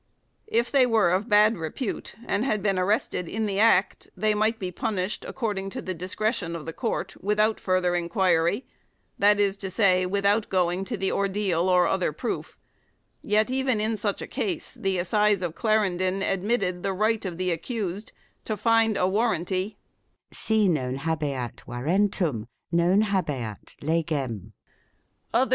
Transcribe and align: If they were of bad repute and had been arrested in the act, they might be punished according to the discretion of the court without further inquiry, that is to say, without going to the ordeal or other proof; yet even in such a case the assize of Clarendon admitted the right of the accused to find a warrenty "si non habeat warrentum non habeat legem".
If 0.47 0.71
they 0.71 0.87
were 0.87 1.11
of 1.11 1.29
bad 1.29 1.57
repute 1.57 2.15
and 2.25 2.43
had 2.43 2.63
been 2.63 2.79
arrested 2.79 3.27
in 3.27 3.45
the 3.45 3.59
act, 3.59 4.07
they 4.17 4.33
might 4.33 4.57
be 4.57 4.71
punished 4.71 5.23
according 5.27 5.69
to 5.77 5.81
the 5.83 5.93
discretion 5.93 6.55
of 6.55 6.65
the 6.65 6.73
court 6.73 7.15
without 7.23 7.59
further 7.59 7.93
inquiry, 7.95 8.65
that 9.19 9.39
is 9.39 9.55
to 9.57 9.69
say, 9.69 10.07
without 10.07 10.49
going 10.49 10.85
to 10.85 10.97
the 10.97 11.11
ordeal 11.11 11.69
or 11.69 11.85
other 11.85 12.11
proof; 12.11 12.57
yet 13.21 13.51
even 13.51 13.79
in 13.79 13.95
such 13.95 14.23
a 14.23 14.27
case 14.27 14.73
the 14.73 14.97
assize 14.97 15.43
of 15.43 15.53
Clarendon 15.53 16.23
admitted 16.23 16.81
the 16.81 16.93
right 16.93 17.23
of 17.23 17.37
the 17.37 17.51
accused 17.51 18.11
to 18.45 18.57
find 18.57 18.97
a 18.97 19.01
warrenty 19.07 19.75
"si 20.31 20.67
non 20.67 20.95
habeat 20.95 21.61
warrentum 21.67 22.47
non 22.71 23.01
habeat 23.01 23.75
legem". 23.83 24.53